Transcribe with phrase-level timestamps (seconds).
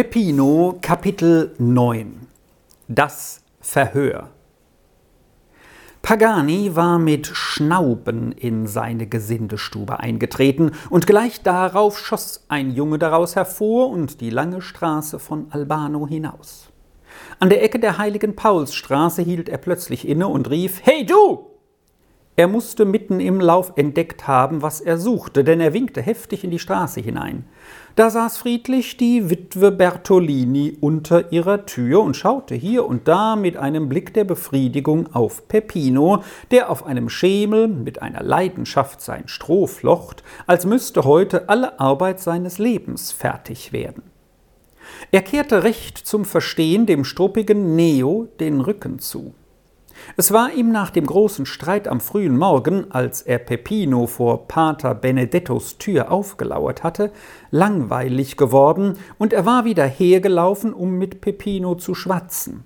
[0.00, 2.28] Peppino Kapitel 9
[2.86, 4.30] Das Verhör
[6.02, 13.34] Pagani war mit Schnauben in seine Gesindestube eingetreten, und gleich darauf schoss ein Junge daraus
[13.34, 16.70] hervor und die lange Straße von Albano hinaus.
[17.40, 21.57] An der Ecke der heiligen Paulsstraße hielt er plötzlich inne und rief Hey du!
[22.38, 26.52] Er musste mitten im Lauf entdeckt haben, was er suchte, denn er winkte heftig in
[26.52, 27.46] die Straße hinein.
[27.96, 33.56] Da saß friedlich die Witwe Bertolini unter ihrer Tür und schaute hier und da mit
[33.56, 39.66] einem Blick der Befriedigung auf Peppino, der auf einem Schemel mit einer Leidenschaft sein Stroh
[39.66, 44.04] flocht, als müsste heute alle Arbeit seines Lebens fertig werden.
[45.10, 49.34] Er kehrte recht zum Verstehen dem struppigen Neo den Rücken zu.
[50.16, 54.94] Es war ihm nach dem großen Streit am frühen Morgen, als er Peppino vor Pater
[54.94, 57.10] Benedettos Tür aufgelauert hatte,
[57.50, 62.64] langweilig geworden, und er war wieder hergelaufen, um mit Peppino zu schwatzen.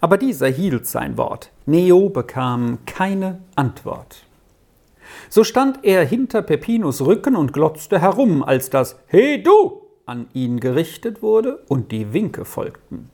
[0.00, 1.50] Aber dieser hielt sein Wort.
[1.66, 4.24] Neo bekam keine Antwort.
[5.28, 10.60] So stand er hinter Peppinos Rücken und glotzte herum, als das He du an ihn
[10.60, 13.10] gerichtet wurde und die Winke folgten.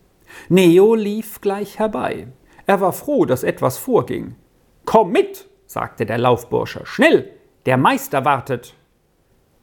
[0.48, 2.28] Neo lief gleich herbei.
[2.68, 4.36] Er war froh, dass etwas vorging.
[4.84, 6.84] Komm mit, sagte der Laufbursche.
[6.84, 7.32] Schnell,
[7.64, 8.74] der Meister wartet.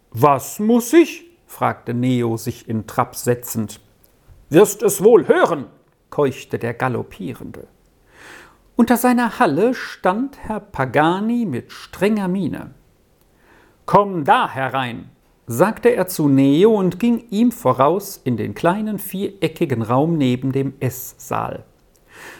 [0.09, 1.25] Was muss ich?
[1.45, 3.79] fragte Neo sich in Trab setzend.
[4.49, 5.67] Wirst es wohl hören,
[6.09, 7.67] keuchte der Galoppierende.
[8.75, 12.73] Unter seiner Halle stand Herr Pagani mit strenger Miene.
[13.85, 15.11] Komm da herein,
[15.45, 20.73] sagte er zu Neo und ging ihm voraus in den kleinen viereckigen Raum neben dem
[20.79, 21.65] Esssaal.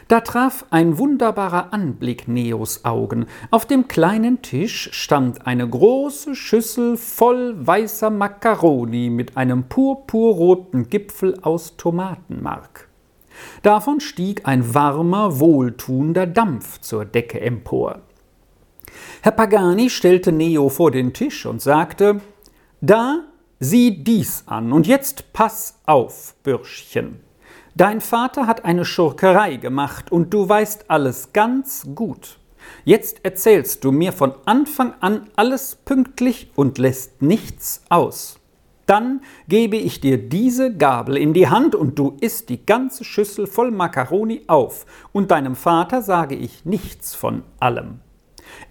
[0.08, 3.26] Da traf ein wunderbarer Anblick Neos Augen.
[3.50, 11.40] Auf dem kleinen Tisch stand eine große Schüssel voll weißer Makkaroni mit einem purpurroten Gipfel
[11.42, 12.88] aus Tomatenmark.
[13.64, 18.02] Davon stieg ein warmer, wohltuender Dampf zur Decke empor.
[19.22, 22.22] Herr Pagani stellte Neo vor den Tisch und sagte:
[22.82, 23.24] Da,
[23.60, 27.20] sieh dies an, und jetzt pass auf, Bürschchen.
[27.78, 32.40] Dein Vater hat eine Schurkerei gemacht und du weißt alles ganz gut.
[32.86, 38.40] Jetzt erzählst du mir von Anfang an alles pünktlich und lässt nichts aus.
[38.86, 39.20] Dann
[39.50, 43.72] gebe ich dir diese Gabel in die Hand und du isst die ganze Schüssel voll
[43.72, 48.00] Makaroni auf, und deinem Vater sage ich nichts von allem.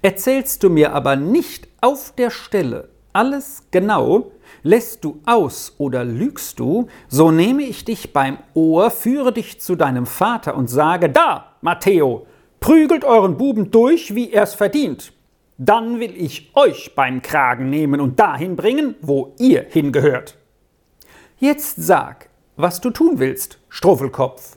[0.01, 4.33] Erzählst du mir aber nicht auf der Stelle alles genau,
[4.63, 9.77] Lässt du aus oder lügst du, so nehme ich dich beim Ohr, führe dich zu
[9.77, 12.27] deinem Vater und sage, da, Matteo,
[12.61, 15.13] prügelt euren Buben durch, wie er's verdient.
[15.59, 20.37] Dann will ich euch beim Kragen nehmen und dahin bringen, wo ihr hingehört.
[21.39, 24.57] Jetzt sag, was du tun willst, Struffelkopf.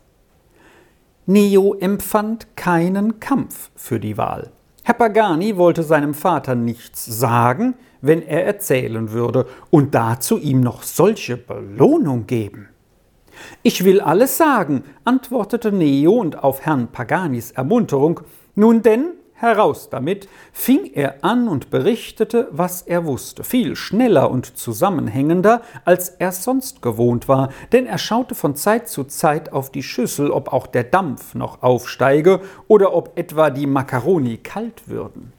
[1.25, 4.51] Neo empfand keinen Kampf für die Wahl.
[4.83, 10.83] Herr Pagani wollte seinem Vater nichts sagen, wenn er erzählen würde und dazu ihm noch
[10.83, 12.69] solche Belohnung geben.
[13.63, 18.21] Ich will alles sagen, antwortete Neo und auf Herrn Paganis Ermunterung,
[18.55, 24.57] nun denn, heraus damit, fing er an und berichtete, was er wusste, viel schneller und
[24.57, 29.83] zusammenhängender, als er sonst gewohnt war, denn er schaute von Zeit zu Zeit auf die
[29.83, 35.33] Schüssel, ob auch der Dampf noch aufsteige oder ob etwa die Makaroni kalt würden.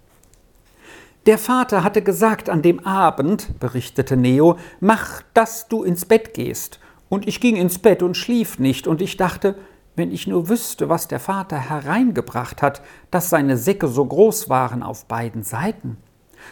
[1.29, 6.81] Der Vater hatte gesagt an dem Abend, berichtete Neo, mach, dass du ins Bett gehst.
[7.11, 9.55] Und ich ging ins Bett und schlief nicht, und ich dachte,
[9.95, 12.81] wenn ich nur wüsste, was der Vater hereingebracht hat,
[13.11, 15.99] dass seine Säcke so groß waren auf beiden Seiten.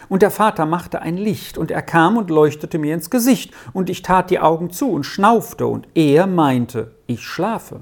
[0.09, 3.89] Und der Vater machte ein Licht, und er kam und leuchtete mir ins Gesicht, und
[3.89, 7.79] ich tat die Augen zu und schnaufte, und er meinte, ich schlafe.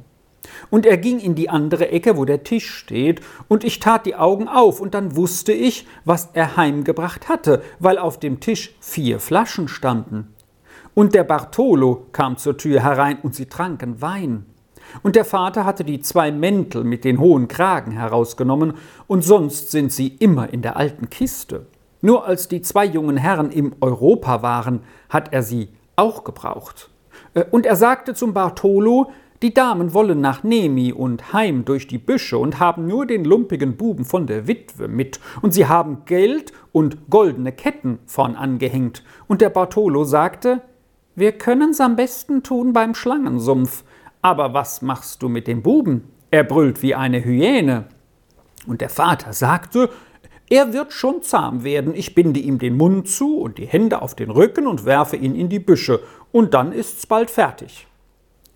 [0.70, 4.16] Und er ging in die andere Ecke, wo der Tisch steht, und ich tat die
[4.16, 9.20] Augen auf, und dann wusste ich, was er heimgebracht hatte, weil auf dem Tisch vier
[9.20, 10.34] Flaschen standen.
[10.94, 14.46] Und der Bartolo kam zur Tür herein, und sie tranken Wein.
[15.04, 18.74] Und der Vater hatte die zwei Mäntel mit den hohen Kragen herausgenommen,
[19.08, 21.66] und sonst sind sie immer in der alten Kiste.
[22.02, 26.90] Nur als die zwei jungen Herren im Europa waren, hat er sie auch gebraucht.
[27.34, 29.12] Äh, und er sagte zum Bartolo,
[29.42, 33.76] die Damen wollen nach Nemi und heim durch die Büsche und haben nur den lumpigen
[33.76, 39.04] Buben von der Witwe mit, und sie haben Geld und goldene Ketten vorn angehängt.
[39.28, 40.62] Und der Bartolo sagte,
[41.16, 43.84] wir können's am besten tun beim Schlangensumpf,
[44.22, 46.06] aber was machst du mit dem Buben?
[46.32, 47.86] Er brüllt wie eine Hyäne.
[48.68, 49.90] Und der Vater sagte,
[50.50, 54.16] er wird schon zahm werden, ich binde ihm den Mund zu und die Hände auf
[54.16, 56.02] den Rücken und werfe ihn in die Büsche,
[56.32, 57.88] und dann ist's bald fertig.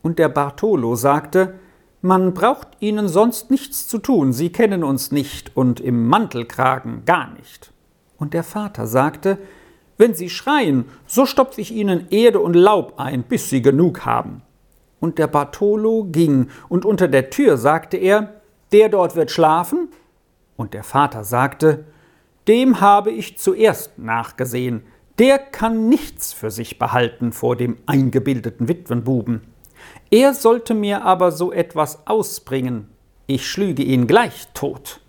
[0.01, 1.55] Und der Bartolo sagte,
[2.01, 7.33] man braucht ihnen sonst nichts zu tun, sie kennen uns nicht und im Mantelkragen gar
[7.33, 7.73] nicht.
[8.17, 9.37] Und der Vater sagte,
[9.97, 14.41] wenn sie schreien, so stopfe ich ihnen Erde und Laub ein, bis sie genug haben.
[15.01, 18.33] Und der Bartolo ging, und unter der Tür sagte er,
[18.71, 19.89] der dort wird schlafen?
[20.55, 21.85] Und der Vater sagte,
[22.47, 24.83] dem habe ich zuerst nachgesehen,
[25.17, 29.41] der kann nichts für sich behalten vor dem eingebildeten Witwenbuben.
[30.11, 32.89] Er sollte mir aber so etwas ausbringen,
[33.27, 35.01] ich schlüge ihn gleich tot.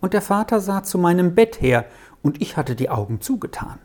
[0.00, 1.86] Und der Vater sah zu meinem Bett her,
[2.22, 3.78] und ich hatte die Augen zugetan.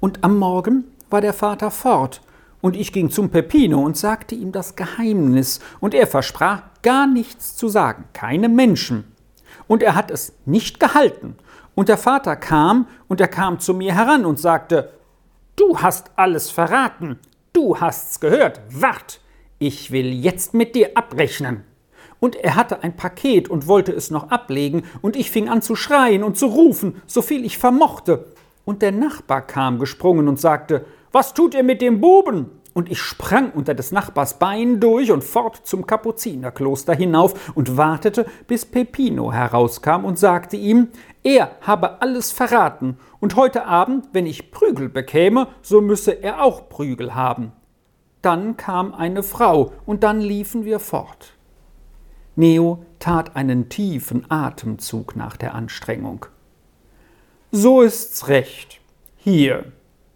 [0.00, 2.20] Und am Morgen war der Vater fort,
[2.60, 7.56] und ich ging zum Peppino und sagte ihm das Geheimnis, und er versprach, gar nichts
[7.56, 9.04] zu sagen, keine Menschen.
[9.66, 11.36] Und er hat es nicht gehalten.
[11.74, 14.90] Und der Vater kam, und er kam zu mir heran und sagte,
[15.56, 17.18] Du hast alles verraten,
[17.52, 19.20] du hast's gehört, wart,
[19.62, 21.62] ich will jetzt mit dir abrechnen.
[22.18, 25.76] Und er hatte ein Paket und wollte es noch ablegen, und ich fing an zu
[25.76, 28.26] schreien und zu rufen, so viel ich vermochte.
[28.64, 32.50] Und der Nachbar kam gesprungen und sagte, Was tut ihr mit dem Buben?
[32.74, 38.26] Und ich sprang unter des Nachbars Bein durch und fort zum Kapuzinerkloster hinauf und wartete,
[38.48, 40.88] bis Peppino herauskam und sagte ihm,
[41.22, 46.68] er habe alles verraten, und heute Abend, wenn ich Prügel bekäme, so müsse er auch
[46.68, 47.52] Prügel haben.
[48.22, 51.34] Dann kam eine Frau, und dann liefen wir fort.
[52.34, 56.26] Neo tat einen tiefen Atemzug nach der Anstrengung.
[57.50, 58.80] So ist's recht.
[59.16, 59.72] Hier.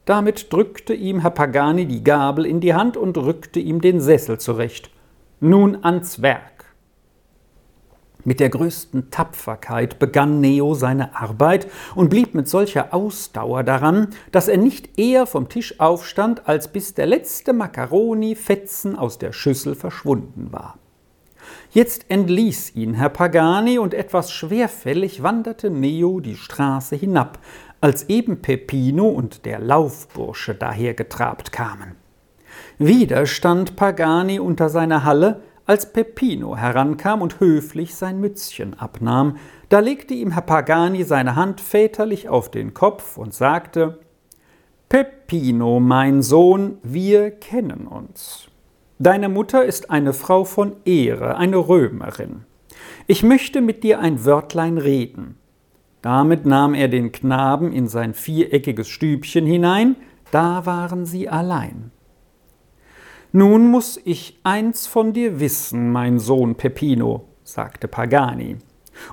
[0.06, 4.38] Damit drückte ihm Herr Pagani die Gabel in die Hand und rückte ihm den Sessel
[4.38, 4.90] zurecht.
[5.40, 6.55] Nun ans Werk.
[8.26, 14.48] Mit der größten Tapferkeit begann Neo seine Arbeit und blieb mit solcher Ausdauer daran, dass
[14.48, 20.48] er nicht eher vom Tisch aufstand, als bis der letzte Macaroni-Fetzen aus der Schüssel verschwunden
[20.50, 20.76] war.
[21.70, 27.38] Jetzt entließ ihn Herr Pagani und etwas schwerfällig wanderte Neo die Straße hinab,
[27.80, 31.94] als eben Peppino und der Laufbursche dahergetrabt kamen.
[32.78, 39.36] Wieder stand Pagani unter seiner Halle, als Peppino herankam und höflich sein Mützchen abnahm.
[39.68, 43.98] Da legte ihm Herr Pagani seine Hand väterlich auf den Kopf und sagte
[44.88, 48.48] Peppino, mein Sohn, wir kennen uns.
[48.98, 52.44] Deine Mutter ist eine Frau von Ehre, eine Römerin.
[53.08, 55.36] Ich möchte mit dir ein Wörtlein reden.
[56.02, 59.96] Damit nahm er den Knaben in sein viereckiges Stübchen hinein,
[60.30, 61.90] da waren sie allein.
[63.36, 68.56] Nun muss ich eins von dir wissen, mein Sohn Peppino, sagte Pagani.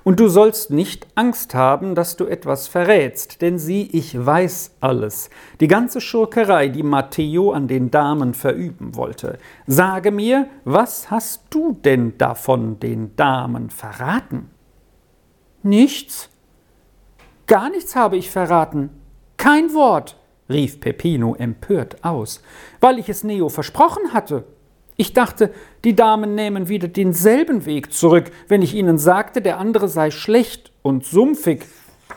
[0.06, 5.30] Und du sollst nicht Angst haben, dass du etwas verrätst, denn sieh, ich weiß alles.
[5.60, 9.40] Die ganze Schurkerei, die Matteo an den Damen verüben wollte.
[9.68, 14.50] Sage mir, was hast du denn davon den Damen verraten?
[15.64, 16.30] Nichts.
[17.46, 18.90] Gar nichts habe ich verraten.
[19.36, 20.16] Kein Wort,
[20.50, 22.42] rief Peppino empört aus,
[22.80, 24.45] weil ich es Neo versprochen hatte.
[24.95, 25.51] Ich dachte,
[25.84, 30.72] die Damen nähmen wieder denselben Weg zurück, wenn ich ihnen sagte, der andere sei schlecht
[30.81, 31.66] und sumpfig.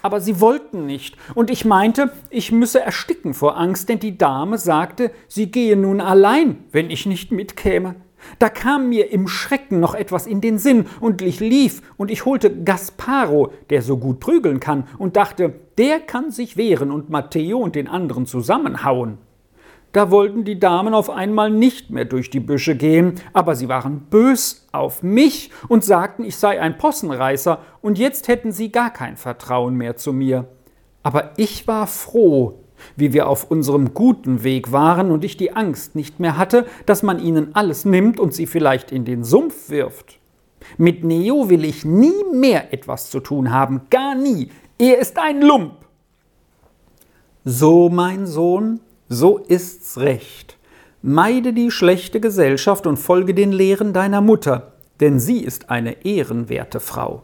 [0.02, 4.58] Aber sie wollten nicht, und ich meinte, ich müsse ersticken vor Angst, denn die Dame
[4.58, 7.94] sagte, sie gehe nun allein, wenn ich nicht mitkäme.
[8.38, 12.24] Da kam mir im Schrecken noch etwas in den Sinn, und ich lief, und ich
[12.24, 17.58] holte Gasparo, der so gut prügeln kann, und dachte, der kann sich wehren und Matteo
[17.58, 19.18] und den anderen zusammenhauen.
[19.92, 24.00] Da wollten die Damen auf einmal nicht mehr durch die Büsche gehen, aber sie waren
[24.10, 29.16] bös auf mich und sagten, ich sei ein Possenreißer, und jetzt hätten sie gar kein
[29.16, 30.48] Vertrauen mehr zu mir.
[31.02, 35.94] Aber ich war froh, wie wir auf unserem guten Weg waren und ich die Angst
[35.94, 40.18] nicht mehr hatte, dass man ihnen alles nimmt und sie vielleicht in den Sumpf wirft.
[40.78, 44.50] Mit Neo will ich nie mehr etwas zu tun haben, gar nie.
[44.78, 45.74] Er ist ein Lump.
[47.44, 50.58] So, mein Sohn, so ist's recht.
[51.02, 56.80] Meide die schlechte Gesellschaft und folge den Lehren deiner Mutter, denn sie ist eine ehrenwerte
[56.80, 57.22] Frau.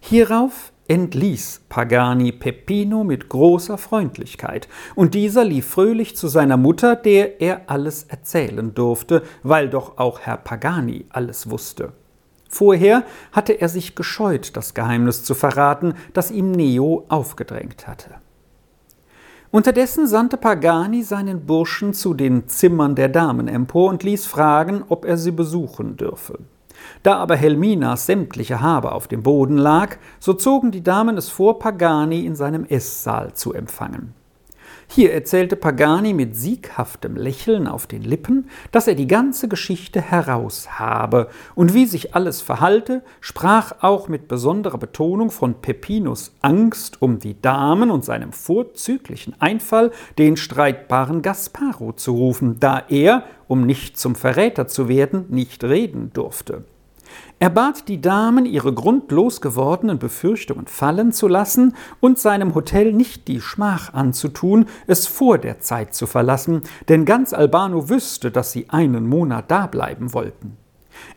[0.00, 7.40] Hierauf entließ Pagani Peppino mit großer Freundlichkeit, und dieser lief fröhlich zu seiner Mutter, der
[7.40, 11.92] er alles erzählen durfte, weil doch auch Herr Pagani alles wusste.
[12.48, 18.14] Vorher hatte er sich gescheut, das Geheimnis zu verraten, das ihm Neo aufgedrängt hatte.
[19.50, 25.04] Unterdessen sandte Pagani seinen Burschen zu den Zimmern der Damen empor und ließ fragen, ob
[25.04, 26.38] er sie besuchen dürfe.
[27.02, 31.58] Da aber Helminas sämtliche Habe auf dem Boden lag, so zogen die Damen es vor,
[31.58, 34.14] Pagani in seinem Esssaal zu empfangen.
[34.90, 40.78] Hier erzählte Pagani mit sieghaftem Lächeln auf den Lippen, dass er die ganze Geschichte heraus
[40.78, 47.18] habe, und wie sich alles verhalte, sprach auch mit besonderer Betonung von Peppinos Angst um
[47.18, 53.98] die Damen und seinem vorzüglichen Einfall, den streitbaren Gasparo zu rufen, da er, um nicht
[53.98, 56.64] zum Verräter zu werden, nicht reden durfte.
[57.38, 63.28] Er bat die Damen, ihre grundlos gewordenen Befürchtungen fallen zu lassen und seinem Hotel nicht
[63.28, 68.68] die Schmach anzutun, es vor der Zeit zu verlassen, denn ganz Albano wüsste, dass sie
[68.70, 70.56] einen Monat dableiben wollten.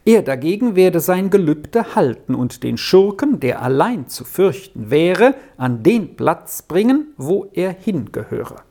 [0.05, 5.83] Er dagegen werde sein Gelübde halten und den Schurken, der allein zu fürchten wäre, an
[5.83, 8.63] den Platz bringen, wo er hingehöre.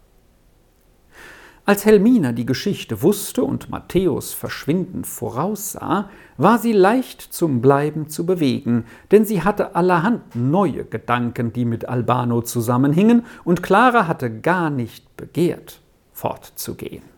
[1.71, 8.27] Als Helmina die Geschichte wusste und Matthäus Verschwinden voraussah, war sie leicht zum Bleiben zu
[8.27, 14.69] bewegen, denn sie hatte allerhand neue Gedanken, die mit Albano zusammenhingen, und Clara hatte gar
[14.69, 15.81] nicht begehrt,
[16.13, 17.11] fortzugehen.